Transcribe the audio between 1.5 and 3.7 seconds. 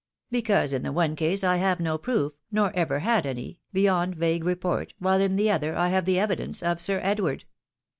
have no proof, nor ever had any,